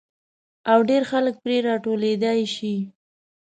او 0.71 0.79
ډېر 0.89 1.03
خلک 1.11 1.35
پرې 1.43 1.57
را 1.67 1.75
ټولېدای 1.85 2.41
شي. 2.55 2.75